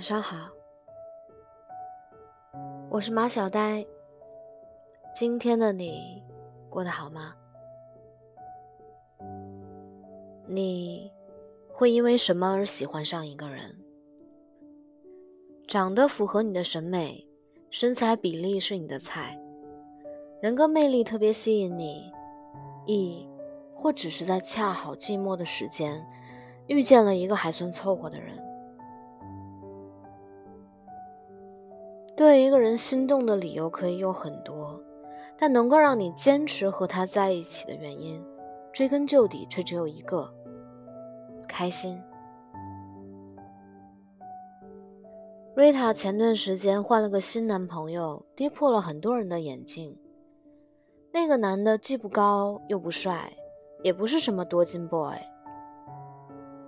[0.00, 0.48] 晚上好，
[2.88, 3.84] 我是马小呆。
[5.14, 6.24] 今天的你
[6.70, 7.34] 过得好吗？
[10.48, 11.12] 你
[11.70, 13.76] 会因为什么而喜欢上一个人？
[15.68, 17.28] 长得符合你的审美，
[17.70, 19.38] 身材比例是你的菜，
[20.40, 22.10] 人格魅力特别吸引你，
[22.86, 23.28] 亦
[23.74, 26.02] 或只是在恰好寂寞的时间。
[26.68, 28.38] 遇见了一个还算凑合的人，
[32.20, 34.78] 对一个人心动的理由可以有很多，
[35.38, 38.22] 但能够让你坚持和他在一起的原因，
[38.74, 40.30] 追根究底却只有一个：
[41.48, 41.98] 开心。
[45.54, 49.96] 瑞塔前段时间换了个新男朋友，跌破了很多人的眼镜。
[51.14, 53.32] 那个男的既不高又不帅，
[53.82, 55.16] 也不是什么多金 boy。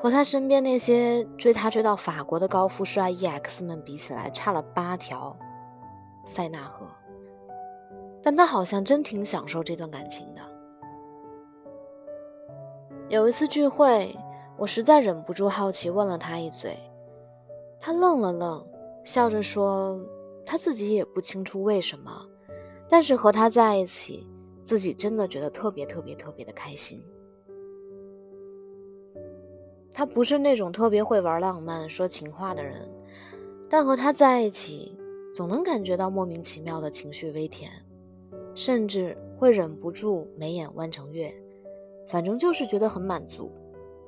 [0.00, 5.36] 和他身边那些追他追到法国的高富帅 EX 们比起来，差了八条
[6.24, 6.86] 塞纳河。
[8.22, 10.42] 但他好像真挺享受这段感情的。
[13.08, 14.14] 有一次聚会，
[14.56, 16.76] 我实在忍不住好奇，问了他一嘴。
[17.80, 18.64] 他愣了愣，
[19.04, 20.00] 笑着说
[20.46, 22.26] ：“他自己也不清楚为什么，
[22.88, 24.28] 但是和他在一起，
[24.62, 27.04] 自己真的觉得特别特别特别的开心。”
[29.98, 32.88] 他不是那种特别会玩浪漫、说情话的人，
[33.68, 34.96] 但和他在一起，
[35.34, 37.68] 总能感觉到莫名其妙的情绪微甜，
[38.54, 41.34] 甚至会忍不住眉眼弯成月，
[42.06, 43.50] 反正就是觉得很满足，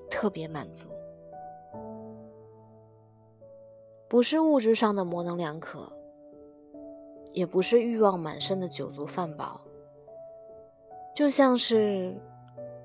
[0.08, 0.86] 特别满足。
[4.06, 5.92] 不是物质上的模棱两可，
[7.32, 9.60] 也不是欲望满身的酒足饭饱，
[11.16, 12.14] 就像是。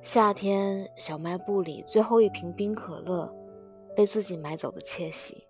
[0.06, 3.36] 夏天，小卖部里最后一瓶冰可乐
[3.96, 5.48] 被自己买走的窃喜。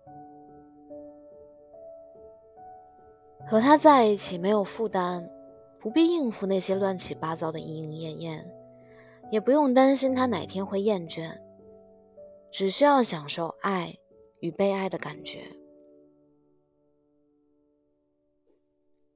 [3.46, 5.30] 和他在一起没有负担，
[5.78, 8.50] 不必应付那些乱七八糟的莺莺燕燕，
[9.30, 11.38] 也不用担心他哪天会厌倦，
[12.50, 13.98] 只需要享受爱
[14.40, 15.42] 与被爱的感觉。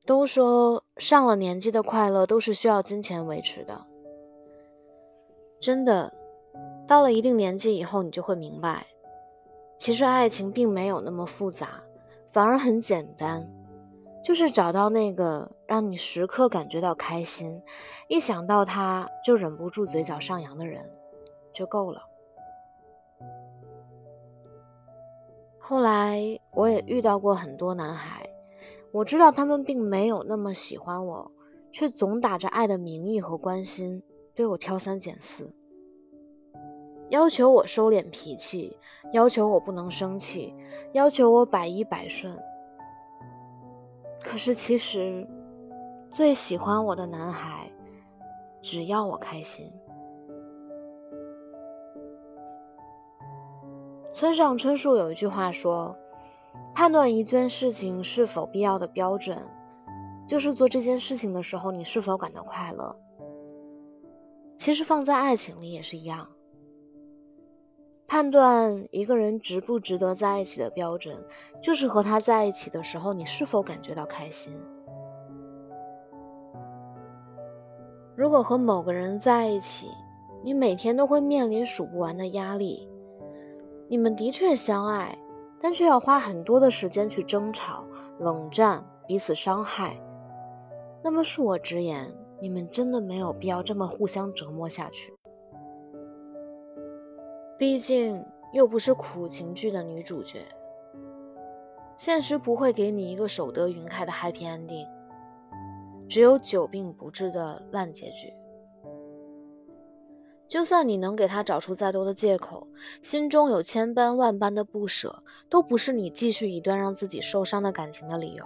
[0.04, 3.86] 都说上了年纪的快乐都是需要金钱维持的。
[5.60, 6.12] 真的，
[6.88, 8.86] 到了一定年纪以后，你就会明白，
[9.76, 11.82] 其实爱情并没有那么复杂，
[12.30, 13.46] 反而很简单，
[14.24, 17.62] 就是找到那个让你时刻感觉到开心，
[18.08, 20.90] 一想到他就忍不住嘴角上扬的人，
[21.52, 22.02] 就够了。
[25.58, 28.26] 后来我也遇到过很多男孩，
[28.92, 31.30] 我知道他们并没有那么喜欢我，
[31.70, 34.02] 却总打着爱的名义和关心。
[34.34, 35.52] 对我挑三拣四，
[37.10, 38.76] 要求我收敛脾气，
[39.12, 40.54] 要求我不能生气，
[40.92, 42.36] 要求我百依百顺。
[44.22, 45.26] 可是其实，
[46.10, 47.70] 最喜欢我的男孩，
[48.60, 49.72] 只要我开心。
[54.12, 55.96] 村上春树有一句话说
[56.74, 59.38] ：“判断一件事情是否必要的标准，
[60.26, 62.94] 就是做这件事情的时候，你是否感到快乐。”
[64.60, 66.28] 其实放在爱情里也是一样，
[68.06, 71.24] 判断一个人值不值得在一起的标准，
[71.62, 74.54] 就是和他在一起的时候，你是否感觉到开心。
[78.14, 79.86] 如果和某个人在一起，
[80.44, 82.86] 你每天都会面临数不完的压力，
[83.88, 85.16] 你们的确相爱，
[85.58, 87.82] 但却要花很多的时间去争吵、
[88.18, 89.98] 冷战、彼此伤害，
[91.02, 92.14] 那么恕我直言。
[92.40, 95.14] 你们真的没有必要这么互相折磨下去。
[97.58, 100.40] 毕竟又不是苦情剧的女主角，
[101.96, 104.88] 现实不会给你一个守得云开的 happy ending，
[106.08, 108.32] 只有久病不治的烂结局。
[110.48, 112.66] 就算你能给他找出再多的借口，
[113.02, 118.44] 心中有千般万般的不舍，都不是你继续一段让自己受伤的感情的理由。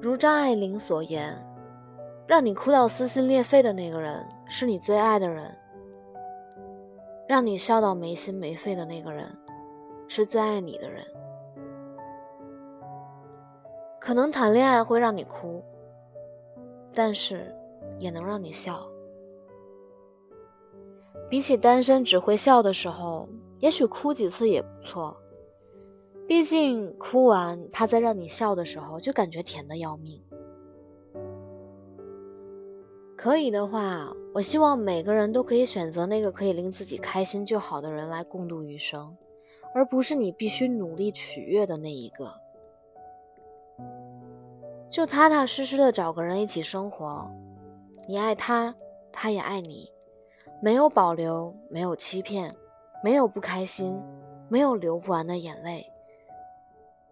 [0.00, 1.34] 如张爱玲所言，
[2.26, 5.44] 让你哭到撕心裂肺的那个人是你最爱的人；
[7.28, 9.26] 让你笑到没心没肺的那个人
[10.06, 11.04] 是最爱你的人。
[13.98, 15.64] 可能谈恋爱会让你哭，
[16.94, 17.52] 但是
[17.98, 18.86] 也能让你笑。
[21.28, 23.28] 比起单身只会笑的时候，
[23.58, 25.16] 也许哭几次也不错。
[26.26, 30.20] 毕竟哭完，他在让你笑的时候，就感觉甜的要命。
[33.16, 39.16] 可以的话，我希望每个人都可以选择那个可以令自己开心就好的人来共度余生，
[39.74, 42.32] 而不是你必须努力取悦的那一个。
[44.90, 47.30] 就踏踏实实的找个人一起生活，
[48.08, 48.74] 你爱他，
[49.12, 49.90] 他也爱你，
[50.60, 52.54] 没有保留，没有欺骗，
[53.02, 54.00] 没有不开心，
[54.48, 55.90] 没有流不完的眼泪，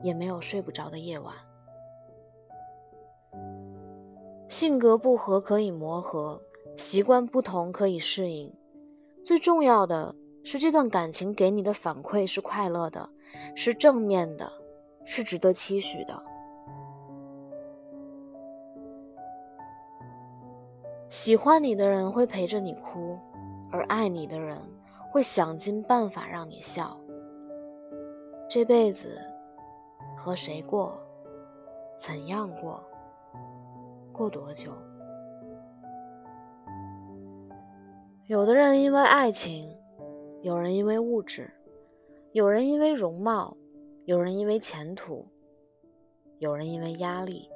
[0.05, 1.35] 也没有睡不着的夜晚。
[4.49, 6.41] 性格不合可以磨合，
[6.77, 8.55] 习惯不同可以适应，
[9.25, 10.15] 最重要的
[10.45, 13.09] 是这段感情给你的反馈是快乐的，
[13.57, 14.53] 是正面的，
[15.05, 16.23] 是值得期许的。
[21.09, 23.19] 喜欢你的人会陪着你哭，
[23.73, 24.59] 而爱你的人
[25.11, 26.97] 会想尽办法让你笑。
[28.49, 29.19] 这辈子
[30.17, 30.99] 和谁过，
[31.97, 32.83] 怎样过，
[34.13, 34.73] 过多久？
[38.27, 39.77] 有的人因为爱情，
[40.41, 41.53] 有人因为物质，
[42.33, 43.57] 有人因为容貌，
[44.07, 45.27] 有人因为前途，
[46.39, 47.51] 有人因为压力。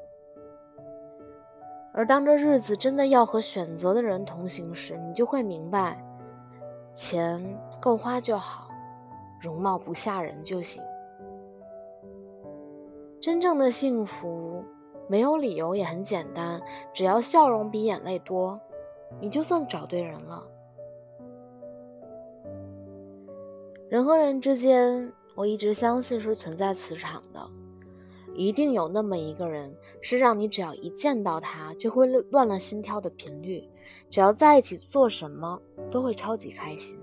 [1.95, 6.05] 而当这日子真的要和选择的人同行时，你就会明白，
[6.95, 8.69] 钱够花就好，
[9.41, 10.83] 容貌不吓人就行。
[13.21, 14.65] 真正的幸福
[15.09, 16.61] 没有理由，也很简单，
[16.95, 18.61] 只要笑容比眼泪多，
[19.21, 20.47] 你就算找对人了。
[23.89, 27.51] 人和人之间，我一直相信是存在磁场的。
[28.35, 33.69] 一定有那么一个人，是让你只要一见到他就会乱了心跳的频率，
[34.09, 35.61] 只要在一起做什么
[35.91, 37.01] 都会超级开心。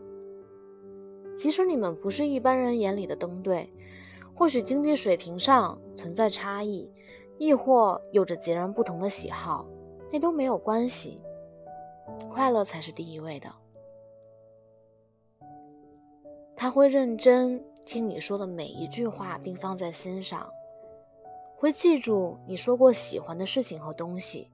[1.35, 3.69] 即使你们不是一般人眼里的登对，
[4.36, 6.92] 或许经济水平上存在差异，
[7.38, 9.66] 亦或有着截然不同的喜好，
[10.12, 11.24] 那都没有关系，
[12.30, 13.50] 快乐才是第一位的。
[16.56, 20.50] 他会认真听你说的每一句话，并放在心上。
[21.58, 24.52] 会记住你说过喜欢的事情和东西，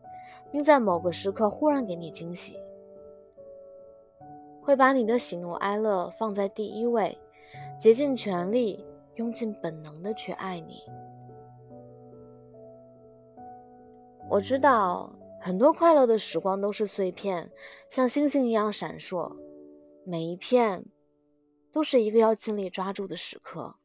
[0.51, 2.55] 并在某个时刻忽然给你惊喜。
[4.61, 7.17] 会把你的喜怒哀乐放在第一位，
[7.79, 8.85] 竭尽全力，
[9.21, 10.81] 用尽本能的去爱你。
[14.27, 17.51] 我知道很多快乐的时光都是碎片，
[17.87, 19.37] 像星星一样闪烁，
[20.03, 20.87] 每一片
[21.71, 23.75] 都是一个要尽力抓住的时刻。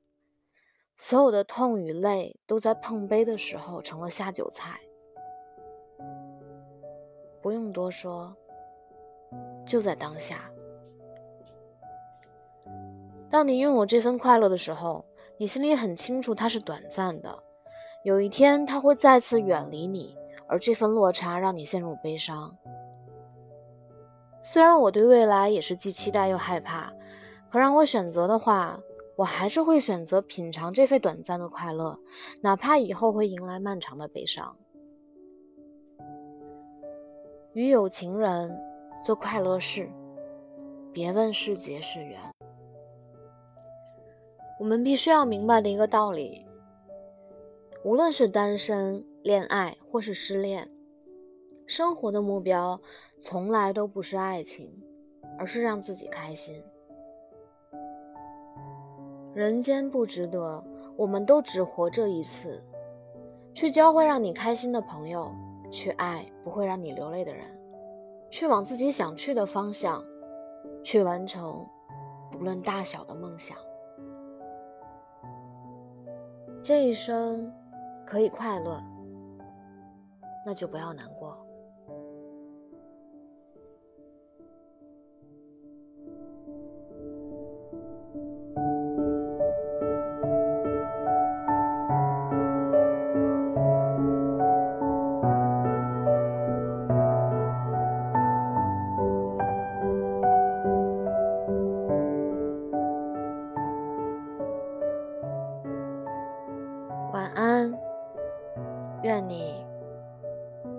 [0.97, 4.81] 所有的痛与泪都在碰杯的时候成了下酒菜，
[7.43, 8.35] 不用多说，
[9.67, 10.51] 就在当下。
[13.29, 15.05] 当你拥有这份快乐的时候，
[15.39, 17.43] 你心里很清楚它是短暂的，
[18.05, 20.17] 有一天它会再次远离你，
[20.49, 22.57] 而这份落差让你陷入悲伤。
[24.43, 26.93] 虽然我对未来也是既期待又害怕，
[27.51, 28.81] 可让我选择的话。
[29.17, 31.99] 我还是会选择品尝这份短暂的快乐，
[32.43, 34.55] 哪怕以后会迎来漫长的悲伤。
[37.55, 38.55] 与有情人
[39.03, 39.91] 做快乐事，
[40.93, 42.21] 别问是劫是缘。
[44.59, 46.47] 我们必须要明白的一个道理：
[47.85, 50.71] 无论是单身、恋爱或是失恋，
[51.67, 52.81] 生活的目标
[53.21, 54.83] 从来都不是爱情，
[55.39, 56.63] 而是让自己开心。
[59.35, 60.65] 人间不值得，
[60.97, 62.65] 我们都只活这一次。
[63.53, 65.31] 去交会让你开心的朋友，
[65.71, 67.47] 去爱不会让你流泪的人，
[68.31, 70.03] 去往自己想去的方向，
[70.83, 71.67] 去完成
[72.31, 73.57] 不论大小的梦想。
[76.67, 77.53] 这一生
[78.05, 78.83] 可以快乐，
[80.45, 81.46] 那就不要难过。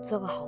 [0.07, 0.46] 做个好。